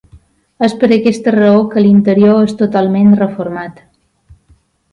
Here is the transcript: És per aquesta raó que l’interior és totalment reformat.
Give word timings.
És 0.67 0.71
per 0.83 0.87
aquesta 0.95 1.33
raó 1.35 1.59
que 1.75 1.83
l’interior 1.85 2.39
és 2.49 2.57
totalment 2.63 3.15
reformat. 3.23 3.87